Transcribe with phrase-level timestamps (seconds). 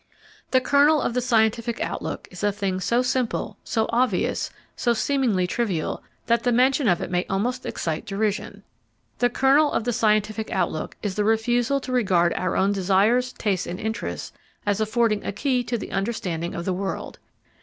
[0.49, 5.45] The kernel of the scientific outlook is a thing so simple, so obvious, so seemingly
[5.45, 8.63] trivial, that the mention of it may almost excite derision.
[9.19, 13.67] The kernel of the scientific outlook is the refusal to regard our own desires, tastes,
[13.67, 14.33] and interests
[14.65, 17.19] as affording a key to the understanding of the world.